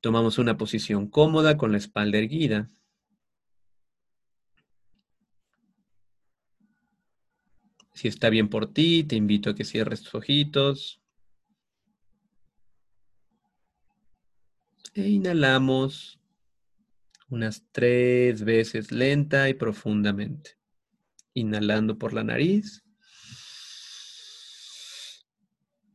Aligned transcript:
Tomamos 0.00 0.38
una 0.38 0.56
posición 0.56 1.08
cómoda 1.08 1.56
con 1.56 1.72
la 1.72 1.78
espalda 1.78 2.18
erguida. 2.18 2.70
Si 7.96 8.08
está 8.08 8.28
bien 8.28 8.48
por 8.48 8.72
ti, 8.72 9.04
te 9.04 9.16
invito 9.16 9.50
a 9.50 9.54
que 9.54 9.64
cierres 9.64 10.02
tus 10.02 10.14
ojitos. 10.14 11.00
E 14.92 15.08
inhalamos 15.08 16.20
unas 17.28 17.64
tres 17.72 18.44
veces 18.44 18.92
lenta 18.92 19.48
y 19.48 19.54
profundamente. 19.54 20.58
Inhalando 21.32 21.96
por 21.96 22.12
la 22.12 22.22
nariz. 22.22 22.84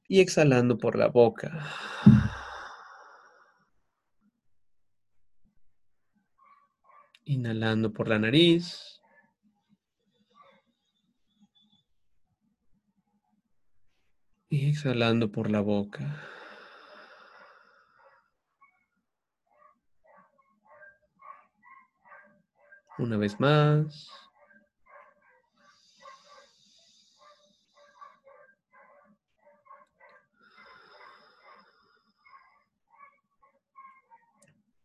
Y 0.07 0.19
exhalando 0.19 0.77
por 0.79 0.97
la 0.97 1.07
boca. 1.07 1.67
Inhalando 7.25 7.93
por 7.93 8.07
la 8.07 8.19
nariz. 8.19 9.01
Y 14.49 14.69
exhalando 14.69 15.31
por 15.31 15.49
la 15.49 15.61
boca. 15.61 16.27
Una 22.97 23.17
vez 23.17 23.39
más. 23.39 24.20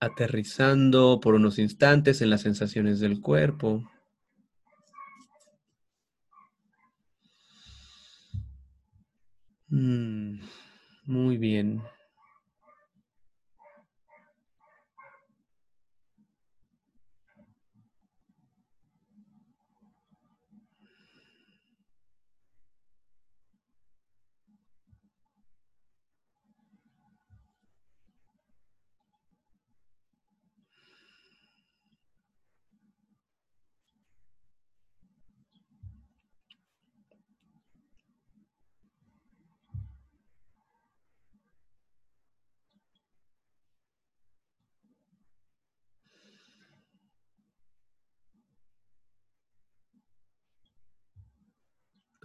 Aterrizando 0.00 1.20
por 1.20 1.34
unos 1.34 1.59
instantes 1.59 2.20
en 2.22 2.30
las 2.30 2.42
sensaciones 2.42 3.00
del 3.00 3.20
cuerpo. 3.20 3.83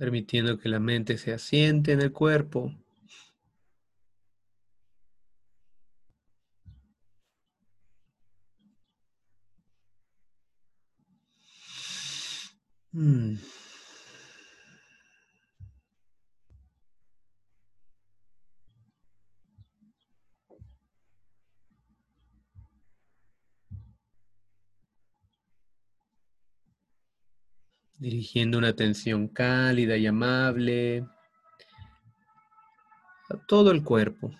Permitiendo 0.02 0.58
que 0.58 0.68
la 0.68 0.80
mente 0.80 1.20
se 1.20 1.32
asiente 1.32 1.92
en 1.92 2.02
el 2.02 2.12
cuerpo. 2.12 2.74
Mm. 12.92 13.36
Dirigiendo 28.02 28.58
una 28.58 28.70
atención 28.70 29.28
cálida 29.28 29.96
y 29.96 30.08
amable 30.08 31.06
a 33.30 33.38
todo 33.48 33.70
el 33.72 33.84
cuerpo. 33.84 34.32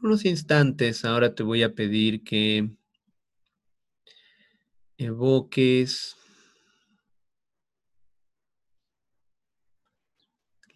por 0.00 0.06
unos 0.06 0.24
instantes 0.24 1.04
ahora 1.04 1.34
te 1.34 1.42
voy 1.42 1.62
a 1.62 1.74
pedir 1.74 2.24
que 2.24 2.70
evoques 4.98 6.15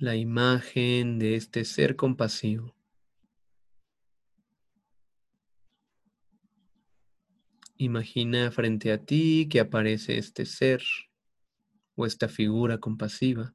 la 0.01 0.17
imagen 0.17 1.19
de 1.19 1.37
este 1.37 1.67
ser 1.67 1.95
compasivo. 1.95 2.75
Imagina 7.77 8.51
frente 8.51 8.93
a 8.93 9.05
ti 9.05 9.47
que 9.51 9.61
aparece 9.61 10.17
este 10.17 10.47
ser 10.47 10.83
o 11.97 12.07
esta 12.07 12.29
figura 12.29 12.79
compasiva. 12.79 13.55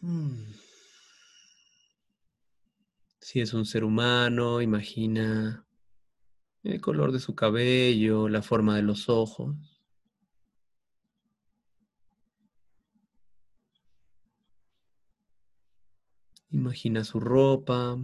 Hmm. 0.00 0.52
Si 3.20 3.40
es 3.40 3.54
un 3.54 3.64
ser 3.64 3.84
humano, 3.84 4.60
imagina 4.60 5.66
el 6.62 6.78
color 6.82 7.10
de 7.10 7.20
su 7.20 7.34
cabello, 7.34 8.28
la 8.28 8.42
forma 8.42 8.76
de 8.76 8.82
los 8.82 9.08
ojos. 9.08 9.73
Imagina 16.54 17.02
su 17.02 17.18
ropa, 17.18 17.98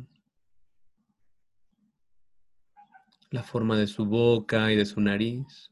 la 3.30 3.44
forma 3.44 3.78
de 3.78 3.86
su 3.86 4.06
boca 4.06 4.72
y 4.72 4.76
de 4.76 4.86
su 4.86 5.00
nariz. 5.00 5.70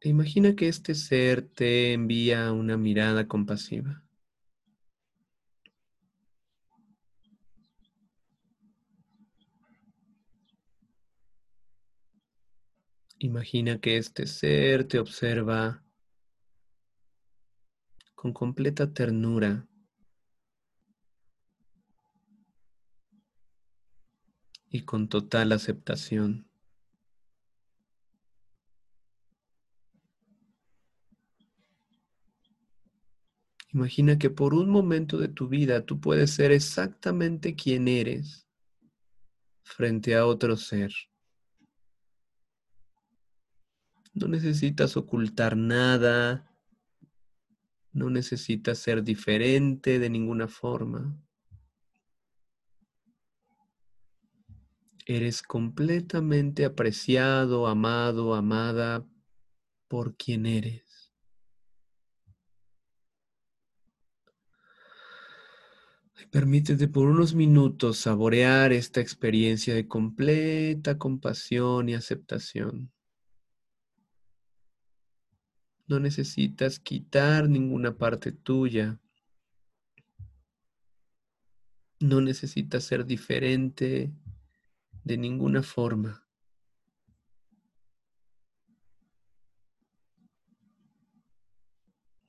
E 0.00 0.08
imagina 0.08 0.54
que 0.54 0.68
este 0.68 0.94
ser 0.94 1.42
te 1.42 1.92
envía 1.94 2.52
una 2.52 2.76
mirada 2.76 3.26
compasiva. 3.26 4.04
Imagina 13.18 13.80
que 13.80 13.96
este 13.96 14.28
ser 14.28 14.84
te 14.84 15.00
observa 15.00 15.83
con 18.24 18.32
completa 18.32 18.90
ternura. 18.94 19.68
y 24.70 24.80
con 24.80 25.08
total 25.08 25.52
aceptación. 25.52 26.48
Imagina 33.72 34.18
que 34.18 34.30
por 34.30 34.54
un 34.54 34.70
momento 34.70 35.18
de 35.18 35.28
tu 35.28 35.48
vida 35.48 35.84
tú 35.84 36.00
puedes 36.00 36.30
ser 36.30 36.50
exactamente 36.50 37.54
quien 37.54 37.86
eres 37.86 38.48
frente 39.62 40.16
a 40.16 40.24
otro 40.24 40.56
ser. 40.56 40.92
No 44.14 44.28
necesitas 44.28 44.96
ocultar 44.96 45.56
nada, 45.56 46.53
no 47.94 48.10
necesitas 48.10 48.78
ser 48.78 49.02
diferente 49.02 49.98
de 49.98 50.10
ninguna 50.10 50.48
forma. 50.48 51.16
Eres 55.06 55.42
completamente 55.42 56.64
apreciado, 56.64 57.66
amado, 57.66 58.34
amada 58.34 59.06
por 59.88 60.16
quien 60.16 60.46
eres. 60.46 61.12
Permítete 66.30 66.88
por 66.88 67.06
unos 67.06 67.34
minutos 67.34 67.98
saborear 67.98 68.72
esta 68.72 69.00
experiencia 69.00 69.74
de 69.74 69.86
completa 69.86 70.96
compasión 70.96 71.88
y 71.88 71.94
aceptación. 71.94 72.93
No 75.86 76.00
necesitas 76.00 76.78
quitar 76.78 77.48
ninguna 77.48 77.96
parte 77.96 78.32
tuya. 78.32 78.98
No 82.00 82.20
necesitas 82.20 82.84
ser 82.84 83.04
diferente 83.04 84.12
de 85.04 85.16
ninguna 85.18 85.62
forma. 85.62 86.26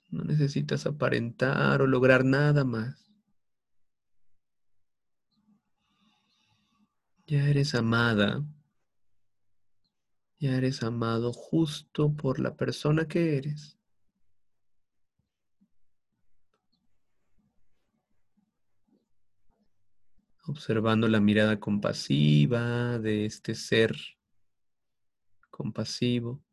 No 0.10 0.24
necesitas 0.24 0.86
aparentar 0.86 1.82
o 1.82 1.88
lograr 1.88 2.24
nada 2.24 2.64
más. 2.64 3.12
Ya 7.28 7.50
eres 7.50 7.74
amada. 7.74 8.46
Ya 10.38 10.58
eres 10.58 10.84
amado 10.84 11.32
justo 11.32 12.14
por 12.14 12.40
la 12.40 12.56
persona 12.56 13.08
que 13.08 13.38
eres. 13.38 13.78
Observando 20.48 21.08
la 21.08 21.20
mirada 21.20 21.60
compasiva 21.60 23.00
de 23.00 23.26
este 23.26 23.56
ser 23.56 23.96
compasivo. 25.50 26.44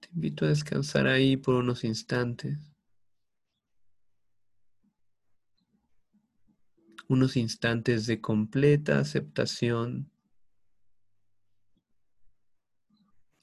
Te 0.00 0.08
invito 0.12 0.44
a 0.44 0.48
descansar 0.48 1.06
ahí 1.06 1.36
por 1.36 1.54
unos 1.54 1.84
instantes. 1.84 2.58
Unos 7.08 7.36
instantes 7.36 8.06
de 8.06 8.20
completa 8.20 8.98
aceptación. 8.98 10.10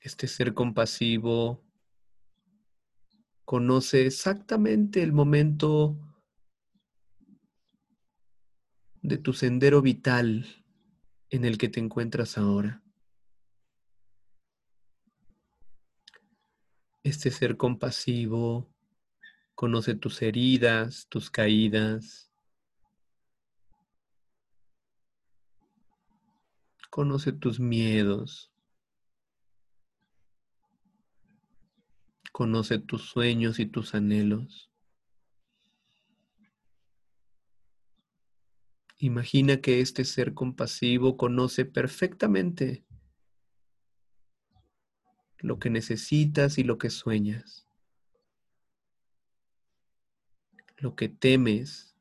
Este 0.05 0.27
ser 0.27 0.53
compasivo 0.53 1.63
conoce 3.43 4.05
exactamente 4.05 5.01
el 5.01 5.11
momento 5.11 5.97
de 9.01 9.17
tu 9.17 9.33
sendero 9.33 9.81
vital 9.81 10.45
en 11.31 11.43
el 11.43 11.57
que 11.57 11.69
te 11.69 11.79
encuentras 11.79 12.37
ahora. 12.37 12.83
Este 17.01 17.31
ser 17.31 17.57
compasivo 17.57 18.71
conoce 19.55 19.95
tus 19.95 20.21
heridas, 20.21 21.07
tus 21.09 21.31
caídas. 21.31 22.31
Conoce 26.91 27.31
tus 27.31 27.59
miedos. 27.59 28.54
Conoce 32.35 32.79
tus 32.79 33.03
sueños 33.03 33.59
y 33.59 33.65
tus 33.65 33.95
anhelos. 33.95 34.69
Imagina 38.97 39.61
que 39.61 39.79
este 39.79 40.03
ser 40.03 40.33
compasivo 40.33 41.15
conoce 41.15 41.63
perfectamente 41.63 42.83
lo 45.37 45.59
que 45.59 45.69
necesitas 45.69 46.57
y 46.57 46.65
lo 46.65 46.77
que 46.77 46.89
sueñas, 46.89 47.69
lo 50.75 50.93
que 50.97 51.07
temes 51.07 51.95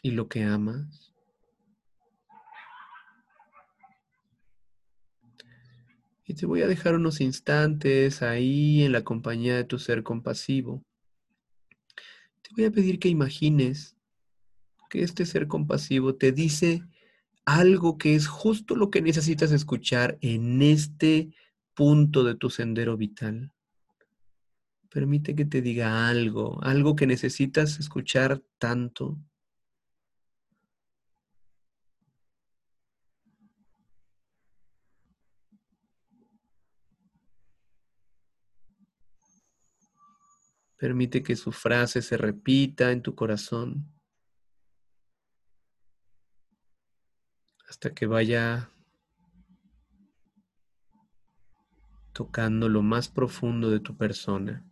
y 0.00 0.12
lo 0.12 0.28
que 0.28 0.44
amas. 0.44 1.07
Y 6.28 6.34
te 6.34 6.44
voy 6.44 6.60
a 6.60 6.66
dejar 6.66 6.94
unos 6.94 7.22
instantes 7.22 8.20
ahí 8.20 8.82
en 8.82 8.92
la 8.92 9.02
compañía 9.02 9.56
de 9.56 9.64
tu 9.64 9.78
ser 9.78 10.02
compasivo. 10.02 10.84
Te 12.42 12.50
voy 12.54 12.66
a 12.66 12.70
pedir 12.70 12.98
que 12.98 13.08
imagines 13.08 13.96
que 14.90 15.02
este 15.02 15.24
ser 15.24 15.48
compasivo 15.48 16.16
te 16.16 16.32
dice 16.32 16.84
algo 17.46 17.96
que 17.96 18.14
es 18.14 18.26
justo 18.26 18.76
lo 18.76 18.90
que 18.90 19.00
necesitas 19.00 19.52
escuchar 19.52 20.18
en 20.20 20.60
este 20.60 21.30
punto 21.72 22.24
de 22.24 22.34
tu 22.34 22.50
sendero 22.50 22.98
vital. 22.98 23.50
Permite 24.90 25.34
que 25.34 25.46
te 25.46 25.62
diga 25.62 26.10
algo, 26.10 26.62
algo 26.62 26.94
que 26.94 27.06
necesitas 27.06 27.78
escuchar 27.78 28.42
tanto. 28.58 29.18
Permite 40.78 41.24
que 41.24 41.34
su 41.34 41.50
frase 41.50 42.02
se 42.02 42.16
repita 42.16 42.92
en 42.92 43.02
tu 43.02 43.16
corazón 43.16 43.92
hasta 47.68 47.92
que 47.92 48.06
vaya 48.06 48.70
tocando 52.12 52.68
lo 52.68 52.82
más 52.82 53.08
profundo 53.08 53.70
de 53.70 53.80
tu 53.80 53.96
persona. 53.96 54.64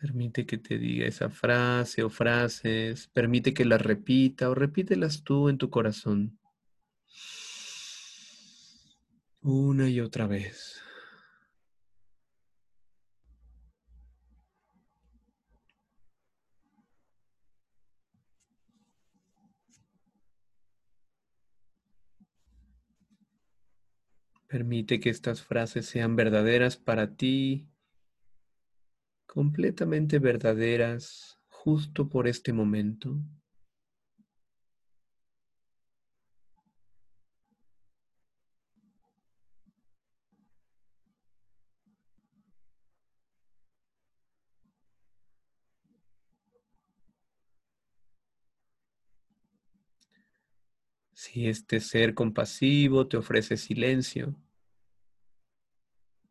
Permite 0.00 0.46
que 0.46 0.58
te 0.58 0.78
diga 0.78 1.06
esa 1.06 1.30
frase 1.30 2.02
o 2.02 2.10
frases, 2.10 3.08
permite 3.08 3.54
que 3.54 3.64
las 3.64 3.80
repita 3.80 4.50
o 4.50 4.54
repítelas 4.54 5.22
tú 5.22 5.48
en 5.48 5.58
tu 5.58 5.70
corazón. 5.70 6.41
Una 9.44 9.88
y 9.88 9.98
otra 10.00 10.28
vez. 10.28 10.80
Permite 24.46 25.00
que 25.00 25.10
estas 25.10 25.42
frases 25.42 25.86
sean 25.86 26.14
verdaderas 26.14 26.76
para 26.76 27.16
ti, 27.16 27.68
completamente 29.26 30.20
verdaderas 30.20 31.40
justo 31.48 32.08
por 32.08 32.28
este 32.28 32.52
momento. 32.52 33.18
Si 51.22 51.46
este 51.48 51.78
ser 51.78 52.14
compasivo 52.14 53.06
te 53.06 53.16
ofrece 53.16 53.56
silencio, 53.56 54.34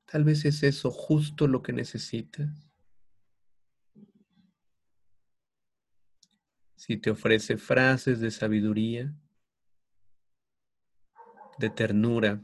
tal 0.04 0.26
vez 0.26 0.44
es 0.44 0.64
eso 0.64 0.92
justo 0.92 1.48
lo 1.48 1.64
que 1.64 1.72
necesitas. 1.72 2.70
Si 6.76 6.98
te 6.98 7.10
ofrece 7.10 7.56
frases 7.56 8.20
de 8.20 8.32
sabiduría, 8.32 9.16
de 11.58 11.70
ternura, 11.70 12.44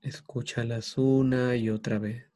escúchalas 0.00 0.96
una 0.96 1.56
y 1.56 1.70
otra 1.70 1.98
vez. 1.98 2.27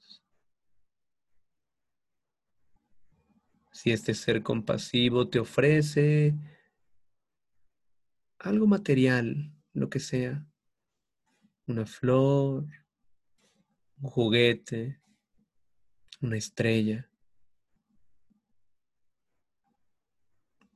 Si 3.72 3.90
este 3.90 4.14
ser 4.14 4.42
compasivo 4.42 5.28
te 5.28 5.38
ofrece 5.38 6.34
algo 8.38 8.66
material, 8.66 9.52
lo 9.72 9.88
que 9.88 9.98
sea, 9.98 10.46
una 11.66 11.86
flor, 11.86 12.66
un 13.96 14.10
juguete, 14.10 15.00
una 16.20 16.36
estrella. 16.36 17.08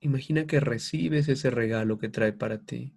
Imagina 0.00 0.46
que 0.46 0.60
recibes 0.60 1.28
ese 1.28 1.50
regalo 1.50 1.98
que 1.98 2.08
trae 2.08 2.32
para 2.32 2.58
ti. 2.58 2.94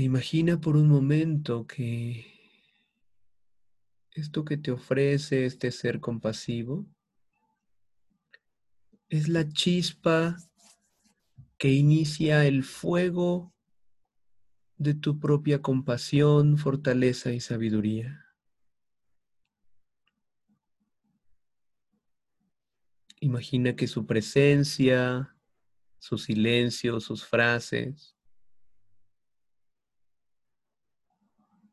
Imagina 0.00 0.60
por 0.60 0.76
un 0.76 0.86
momento 0.86 1.66
que 1.66 2.24
esto 4.12 4.44
que 4.44 4.56
te 4.56 4.70
ofrece 4.70 5.44
este 5.44 5.72
ser 5.72 5.98
compasivo 5.98 6.86
es 9.08 9.28
la 9.28 9.48
chispa 9.48 10.36
que 11.56 11.72
inicia 11.72 12.46
el 12.46 12.62
fuego 12.62 13.52
de 14.76 14.94
tu 14.94 15.18
propia 15.18 15.62
compasión, 15.62 16.58
fortaleza 16.58 17.32
y 17.32 17.40
sabiduría. 17.40 18.24
Imagina 23.18 23.74
que 23.74 23.88
su 23.88 24.06
presencia, 24.06 25.36
su 25.98 26.18
silencio, 26.18 27.00
sus 27.00 27.24
frases, 27.24 28.17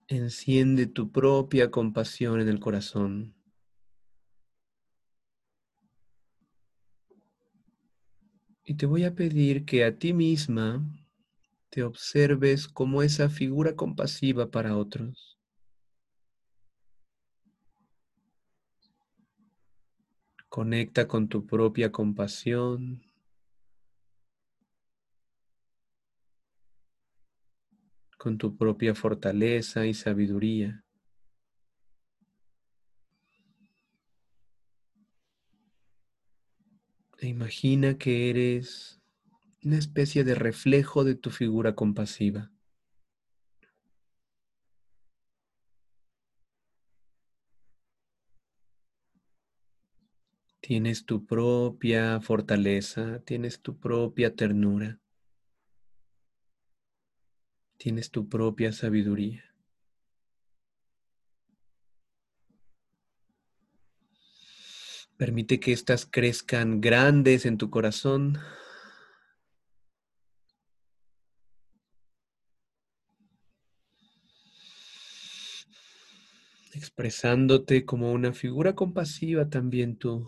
enciende 0.07 0.85
tu 0.85 1.11
propia 1.11 1.71
compasión 1.71 2.39
en 2.39 2.49
el 2.49 2.59
corazón. 2.59 3.33
Y 8.63 8.75
te 8.75 8.85
voy 8.85 9.03
a 9.03 9.13
pedir 9.13 9.65
que 9.65 9.83
a 9.83 9.97
ti 9.97 10.13
misma 10.13 10.83
te 11.69 11.83
observes 11.83 12.67
como 12.67 13.03
esa 13.03 13.29
figura 13.29 13.75
compasiva 13.75 14.49
para 14.49 14.77
otros. 14.77 15.37
Conecta 20.49 21.07
con 21.07 21.27
tu 21.27 21.45
propia 21.45 21.91
compasión. 21.91 23.03
Con 28.25 28.39
tu 28.39 28.57
propia 28.57 28.95
fortaleza 28.95 29.85
y 29.85 29.93
sabiduría. 29.93 30.83
E 37.19 37.27
imagina 37.27 37.99
que 37.99 38.31
eres 38.31 38.99
una 39.63 39.77
especie 39.77 40.23
de 40.23 40.33
reflejo 40.33 41.03
de 41.03 41.13
tu 41.13 41.29
figura 41.29 41.75
compasiva. 41.75 42.51
Tienes 50.61 51.05
tu 51.05 51.27
propia 51.27 52.19
fortaleza, 52.21 53.19
tienes 53.19 53.61
tu 53.61 53.77
propia 53.79 54.35
ternura, 54.35 54.99
tienes 57.77 58.11
tu 58.11 58.27
propia 58.29 58.71
sabiduría. 58.71 59.43
Permite 65.17 65.61
que 65.61 65.71
éstas 65.71 66.05
crezcan 66.05 66.81
grandes 66.81 67.45
en 67.45 67.57
tu 67.57 67.69
corazón. 67.69 68.37
Expresándote 76.73 77.85
como 77.85 78.11
una 78.11 78.33
figura 78.33 78.75
compasiva 78.75 79.49
también 79.49 79.95
tú, 79.95 80.27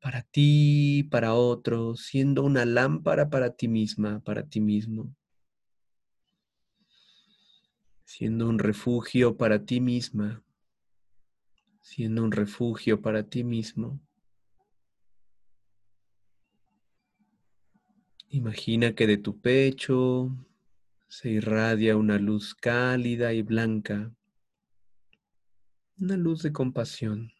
para 0.00 0.22
ti, 0.22 1.04
para 1.08 1.34
otros, 1.34 2.06
siendo 2.06 2.42
una 2.42 2.64
lámpara 2.64 3.30
para 3.30 3.54
ti 3.54 3.68
misma, 3.68 4.18
para 4.24 4.48
ti 4.48 4.60
mismo. 4.60 5.14
Siendo 8.16 8.48
un 8.48 8.58
refugio 8.58 9.36
para 9.36 9.66
ti 9.66 9.78
misma 9.78 10.42
siendo 11.82 12.24
un 12.24 12.32
refugio 12.32 13.02
para 13.02 13.22
ti 13.22 13.44
mismo. 13.44 14.00
Imagina 18.30 18.94
que 18.94 19.06
de 19.06 19.18
tu 19.18 19.38
pecho 19.38 20.34
se 21.08 21.28
irradia 21.28 21.98
una 21.98 22.18
luz 22.18 22.54
cálida 22.54 23.34
y 23.34 23.42
blanca, 23.42 24.10
una 25.98 26.16
luz 26.16 26.42
de 26.42 26.52
compasión. 26.52 27.35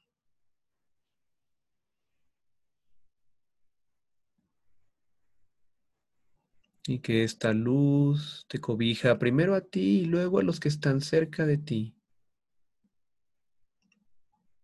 Y 6.86 7.00
que 7.00 7.24
esta 7.24 7.52
luz 7.52 8.46
te 8.48 8.60
cobija 8.60 9.18
primero 9.18 9.54
a 9.54 9.60
ti 9.60 10.00
y 10.00 10.04
luego 10.04 10.38
a 10.38 10.42
los 10.42 10.60
que 10.60 10.68
están 10.68 11.00
cerca 11.00 11.44
de 11.44 11.58
ti. 11.58 11.96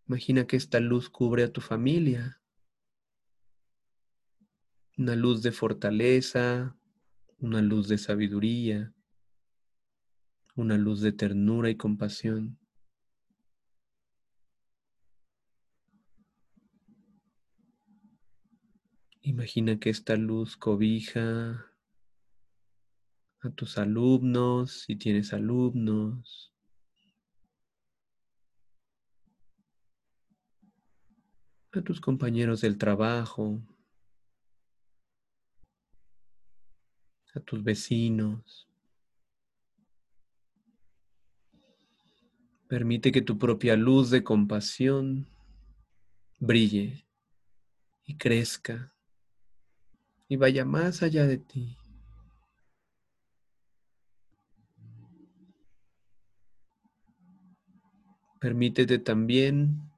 Imagina 0.06 0.46
que 0.46 0.56
esta 0.56 0.78
luz 0.78 1.08
cubre 1.08 1.42
a 1.42 1.52
tu 1.52 1.60
familia. 1.60 2.40
Una 4.98 5.16
luz 5.16 5.42
de 5.42 5.52
fortaleza, 5.52 6.76
una 7.38 7.62
luz 7.62 7.88
de 7.88 7.98
sabiduría, 7.98 8.94
una 10.54 10.76
luz 10.76 11.00
de 11.00 11.12
ternura 11.12 11.70
y 11.70 11.76
compasión. 11.76 12.58
Imagina 19.22 19.78
que 19.78 19.90
esta 19.90 20.16
luz 20.16 20.56
cobija 20.56 21.71
a 23.42 23.50
tus 23.50 23.76
alumnos, 23.76 24.84
si 24.86 24.94
tienes 24.94 25.32
alumnos, 25.32 26.52
a 31.72 31.80
tus 31.82 32.00
compañeros 32.00 32.60
del 32.60 32.78
trabajo, 32.78 33.60
a 37.34 37.40
tus 37.40 37.64
vecinos. 37.64 38.68
Permite 42.68 43.10
que 43.10 43.22
tu 43.22 43.38
propia 43.38 43.76
luz 43.76 44.10
de 44.10 44.22
compasión 44.22 45.26
brille 46.38 47.06
y 48.04 48.16
crezca 48.16 48.94
y 50.28 50.36
vaya 50.36 50.64
más 50.64 51.02
allá 51.02 51.26
de 51.26 51.38
ti. 51.38 51.76
Permítete 58.42 58.98
también 58.98 59.88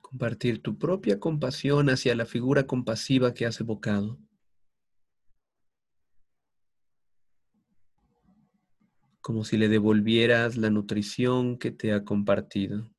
compartir 0.00 0.60
tu 0.60 0.76
propia 0.76 1.20
compasión 1.20 1.90
hacia 1.90 2.16
la 2.16 2.26
figura 2.26 2.66
compasiva 2.66 3.34
que 3.34 3.46
has 3.46 3.60
evocado. 3.60 4.18
Como 9.20 9.44
si 9.44 9.58
le 9.58 9.68
devolvieras 9.68 10.56
la 10.56 10.70
nutrición 10.70 11.56
que 11.56 11.70
te 11.70 11.92
ha 11.92 12.02
compartido. 12.02 12.90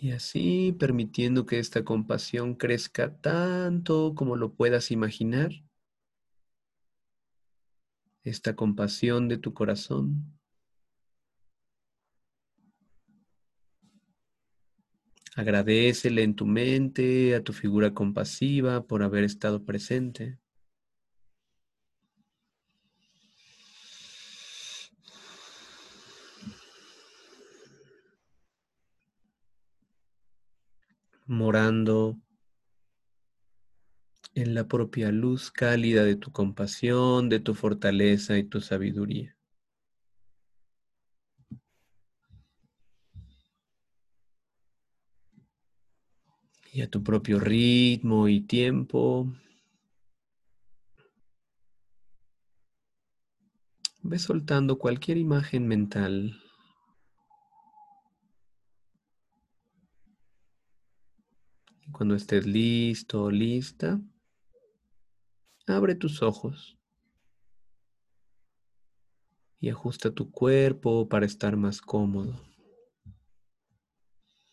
Y 0.00 0.12
así 0.12 0.76
permitiendo 0.78 1.44
que 1.44 1.58
esta 1.58 1.84
compasión 1.84 2.54
crezca 2.54 3.16
tanto 3.20 4.14
como 4.14 4.36
lo 4.36 4.54
puedas 4.54 4.92
imaginar. 4.92 5.50
Esta 8.22 8.54
compasión 8.54 9.26
de 9.26 9.38
tu 9.38 9.54
corazón. 9.54 10.38
Agradecele 15.34 16.22
en 16.22 16.36
tu 16.36 16.46
mente 16.46 17.34
a 17.34 17.42
tu 17.42 17.52
figura 17.52 17.92
compasiva 17.92 18.86
por 18.86 19.02
haber 19.02 19.24
estado 19.24 19.64
presente. 19.64 20.38
Morando 31.28 32.18
en 34.34 34.54
la 34.54 34.66
propia 34.66 35.12
luz 35.12 35.50
cálida 35.50 36.04
de 36.04 36.16
tu 36.16 36.32
compasión, 36.32 37.28
de 37.28 37.40
tu 37.40 37.54
fortaleza 37.54 38.38
y 38.38 38.44
tu 38.44 38.60
sabiduría. 38.60 39.36
Y 46.72 46.82
a 46.82 46.90
tu 46.90 47.02
propio 47.02 47.38
ritmo 47.40 48.28
y 48.28 48.40
tiempo, 48.40 49.32
ve 54.02 54.18
soltando 54.18 54.78
cualquier 54.78 55.18
imagen 55.18 55.66
mental 55.66 56.40
Cuando 61.92 62.14
estés 62.14 62.46
listo 62.46 63.24
o 63.24 63.30
lista, 63.30 64.00
abre 65.66 65.94
tus 65.94 66.22
ojos. 66.22 66.78
y 69.60 69.70
ajusta 69.70 70.10
tu 70.10 70.30
cuerpo 70.30 71.08
para 71.08 71.26
estar 71.26 71.56
más 71.56 71.80
cómodo. 71.80 72.40